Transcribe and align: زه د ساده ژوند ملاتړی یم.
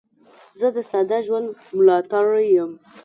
زه 0.59 0.67
د 0.75 0.77
ساده 0.89 1.17
ژوند 1.25 1.47
ملاتړی 1.77 2.47
یم. 2.57 2.71